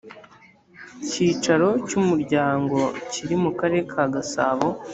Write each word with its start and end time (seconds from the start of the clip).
icyicaro 1.03 1.69
cy 1.87 1.95
umuryango 2.01 2.79
kiri 3.11 3.35
mu 3.43 3.51
karere 3.59 3.83
ka 3.91 4.03
gasabo 4.13 4.65